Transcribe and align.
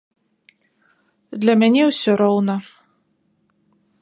Для 1.43 1.53
мяне 1.65 1.83
ўсё 1.91 2.11
роўна. 2.23 2.55